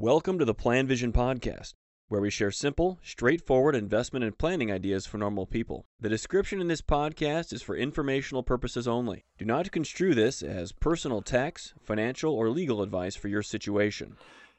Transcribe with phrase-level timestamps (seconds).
[0.00, 1.74] Welcome to the Plan Vision Podcast,
[2.06, 5.86] where we share simple, straightforward investment and planning ideas for normal people.
[5.98, 9.24] The description in this podcast is for informational purposes only.
[9.38, 14.14] Do not construe this as personal tax, financial, or legal advice for your situation.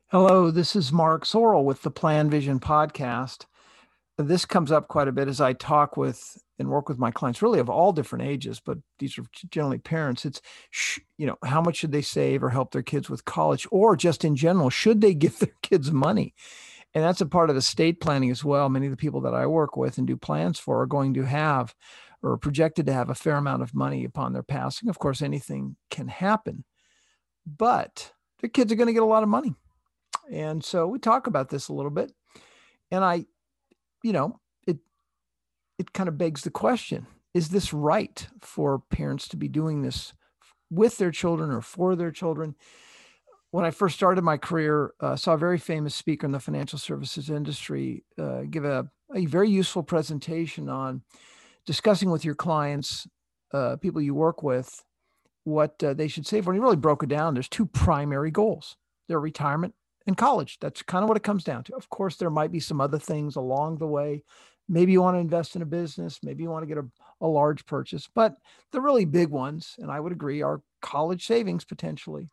[0.07, 3.46] Hello, this is Mark Zoril with the Plan Vision Podcast.
[4.20, 7.42] This comes up quite a bit as I talk with and work with my clients,
[7.42, 10.26] really of all different ages, but these are generally parents.
[10.26, 10.42] It's,
[11.18, 14.26] you know, how much should they save or help their kids with college, or just
[14.26, 16.34] in general, should they give their kids money?
[16.94, 18.68] And that's a part of estate planning as well.
[18.68, 21.23] Many of the people that I work with and do plans for are going to
[21.23, 21.73] have
[22.22, 24.90] or projected to have a fair amount of money upon their passing.
[24.90, 26.66] Of course, anything can happen,
[27.45, 28.12] but
[28.42, 29.54] their kids are going to get a lot of money.
[30.30, 32.12] And so we talk about this a little bit.
[32.92, 33.26] And I,
[34.03, 34.77] you know, it
[35.77, 40.13] it kind of begs the question is this right for parents to be doing this
[40.70, 42.55] with their children or for their children?
[43.52, 46.77] When I first started my career, uh, saw a very famous speaker in the financial
[46.77, 51.02] services industry uh, give a, a very useful presentation on
[51.66, 53.08] discussing with your clients,
[53.53, 54.84] uh, people you work with,
[55.45, 56.52] what uh, they should save for.
[56.52, 57.34] And he really broke it down.
[57.34, 58.75] There's two primary goals:
[59.08, 59.73] their retirement
[60.08, 60.58] and college.
[60.61, 61.75] That's kind of what it comes down to.
[61.75, 64.23] Of course, there might be some other things along the way
[64.69, 66.88] maybe you want to invest in a business maybe you want to get a,
[67.25, 68.36] a large purchase but
[68.72, 72.30] the really big ones and i would agree are college savings potentially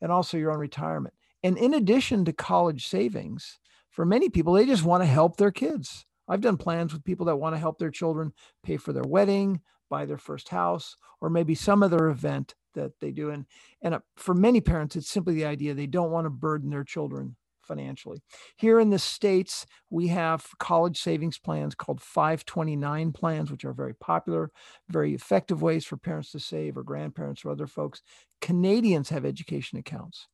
[0.00, 3.58] and also your own retirement and in addition to college savings
[3.90, 7.26] for many people they just want to help their kids i've done plans with people
[7.26, 11.30] that want to help their children pay for their wedding buy their first house or
[11.30, 13.46] maybe some other event that they do and
[13.82, 16.84] and uh, for many parents it's simply the idea they don't want to burden their
[16.84, 17.36] children
[17.70, 18.20] financially.
[18.56, 23.94] Here in the States, we have college savings plans called 529 plans, which are very
[23.94, 24.50] popular,
[24.88, 28.02] very effective ways for parents to save or grandparents or other folks.
[28.40, 30.26] Canadians have education accounts.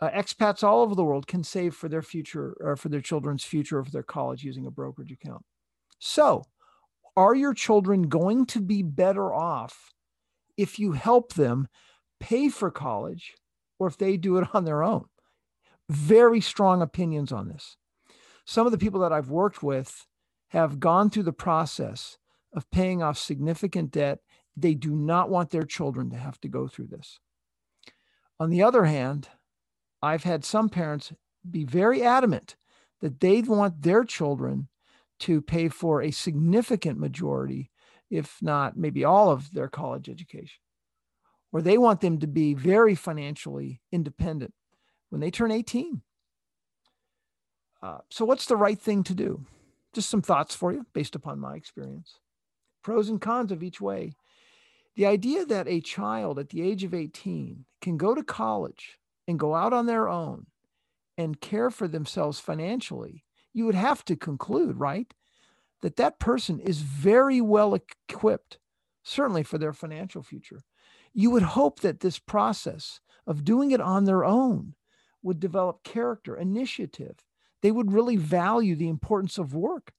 [0.00, 3.44] Uh, expats all over the world can save for their future or for their children's
[3.44, 5.44] future or for their college using a brokerage account.
[5.98, 6.44] So,
[7.16, 9.92] are your children going to be better off
[10.56, 11.68] if you help them
[12.20, 13.34] pay for college
[13.78, 15.06] or if they do it on their own?
[15.92, 17.76] very strong opinions on this.
[18.44, 20.06] Some of the people that I've worked with
[20.48, 22.18] have gone through the process
[22.54, 24.18] of paying off significant debt.
[24.56, 27.20] They do not want their children to have to go through this.
[28.40, 29.28] On the other hand,
[30.02, 31.12] I've had some parents
[31.48, 32.56] be very adamant
[33.00, 34.68] that they want their children
[35.20, 37.70] to pay for a significant majority,
[38.12, 40.60] if not maybe all of their college education,
[41.50, 44.52] or they want them to be very financially independent
[45.08, 46.02] when they turn 18.
[47.82, 49.46] Uh, so, what's the right thing to do?
[49.94, 52.18] Just some thoughts for you based upon my experience.
[52.84, 54.12] Pros and cons of each way.
[54.94, 59.38] The idea that a child at the age of 18 can go to college and
[59.38, 60.46] go out on their own
[61.16, 63.24] and care for themselves financially,
[63.54, 65.12] you would have to conclude, right?
[65.82, 68.58] That that person is very well equipped,
[69.02, 70.62] certainly for their financial future.
[71.12, 74.74] You would hope that this process of doing it on their own
[75.22, 77.16] would develop character, initiative.
[77.60, 79.92] They would really value the importance of work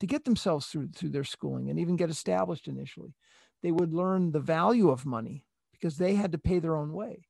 [0.00, 3.14] to get themselves through through their schooling and even get established initially.
[3.62, 7.26] They would learn the value of money because they had to pay their own way.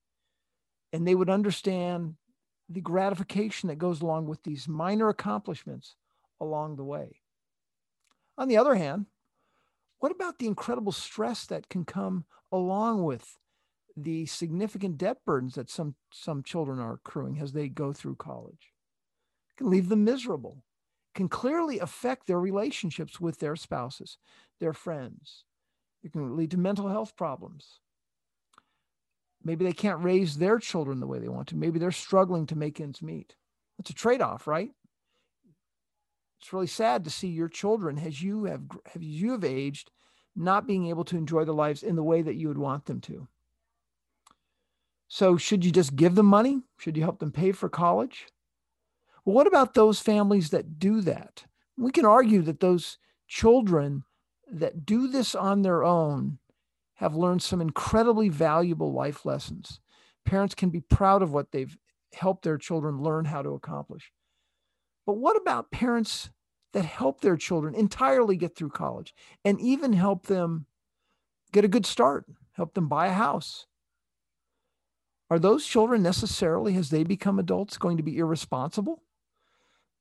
[0.93, 2.15] And they would understand
[2.69, 5.97] the gratification that goes along with these minor accomplishments
[6.41, 7.21] along the way.
[8.39, 9.07] On the other hand,
[9.99, 13.37] what about the incredible stress that can come along with
[13.97, 18.73] the significant debt burdens that some some children are accruing as they go through college?
[19.51, 20.63] It can leave them miserable.
[21.17, 24.19] Can clearly affect their relationships with their spouses
[24.61, 25.45] their friends.
[26.03, 27.81] It can lead to mental health problems.
[29.43, 31.57] Maybe they can't raise their children the way they want to.
[31.57, 33.35] Maybe they're struggling to make ends meet.
[33.77, 34.71] That's a trade-off right
[36.39, 38.63] it's really sad to see your children as you have
[38.95, 39.91] as you have aged
[40.37, 43.01] not being able to enjoy their lives in the way that you would want them
[43.01, 43.29] to
[45.09, 46.63] so, should you just give them money?
[46.79, 48.27] Should you help them pay for college?
[49.25, 51.45] Well, what about those families that do that?
[51.79, 54.05] We can argue that those children
[54.51, 56.39] that do this on their own
[56.97, 59.81] have learned some incredibly valuable life lessons.
[60.27, 61.77] Parents can be proud of what they've
[62.13, 64.13] helped their children learn how to accomplish.
[65.07, 66.31] But what about parents
[66.73, 70.67] that help their children entirely get through college and even help them
[71.53, 73.67] get a good start, help them buy a house,
[75.31, 79.03] are those children necessarily, as they become adults, going to be irresponsible?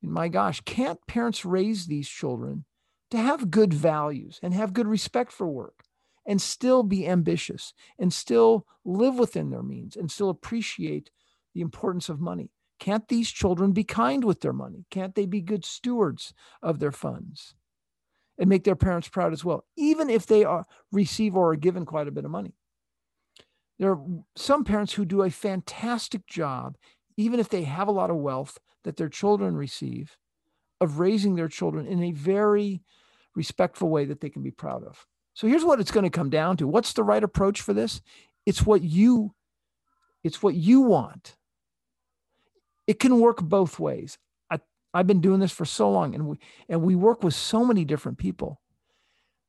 [0.01, 2.65] And my gosh, can't parents raise these children
[3.11, 5.83] to have good values and have good respect for work
[6.25, 11.09] and still be ambitious and still live within their means and still appreciate
[11.53, 12.51] the importance of money?
[12.79, 14.85] Can't these children be kind with their money?
[14.89, 17.55] Can't they be good stewards of their funds
[18.37, 21.85] and make their parents proud as well, even if they are receive or are given
[21.85, 22.53] quite a bit of money?
[23.79, 26.77] There are some parents who do a fantastic job,
[27.15, 30.17] even if they have a lot of wealth that their children receive,
[30.79, 32.81] of raising their children in a very
[33.35, 35.05] respectful way that they can be proud of.
[35.33, 36.67] So here's what it's going to come down to.
[36.67, 38.01] What's the right approach for this?
[38.45, 39.33] It's what you
[40.23, 41.36] it's what you want.
[42.87, 44.17] It can work both ways.
[44.49, 44.59] I,
[44.93, 46.39] I've been doing this for so long and we
[46.69, 48.61] and we work with so many different people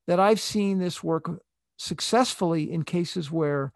[0.07, 1.31] that I've seen this work
[1.77, 3.73] successfully in cases where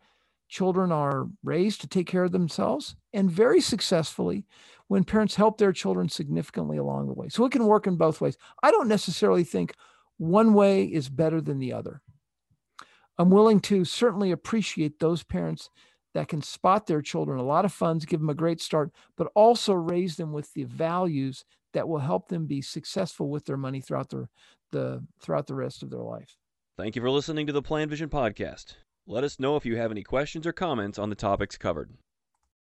[0.48, 4.44] children are raised to take care of themselves and very successfully
[4.88, 7.28] when parents help their children significantly along the way.
[7.28, 8.36] So it can work in both ways.
[8.62, 9.74] I don't necessarily think
[10.18, 12.02] one way is better than the other.
[13.18, 15.70] I'm willing to certainly appreciate those parents
[16.14, 19.30] that can spot their children a lot of funds, give them a great start, but
[19.34, 23.80] also raise them with the values that will help them be successful with their money
[23.80, 24.28] throughout the,
[24.72, 26.36] the throughout the rest of their life.
[26.76, 28.76] Thank you for listening to the Plan Vision podcast.
[29.06, 31.90] Let us know if you have any questions or comments on the topics covered.